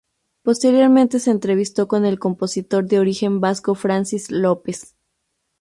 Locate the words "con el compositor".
1.87-2.85